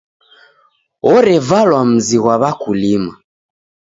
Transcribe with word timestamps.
Orevalwa 1.13 1.81
mzi 1.91 2.17
ghwa 2.21 2.35
w'akulima. 2.41 3.13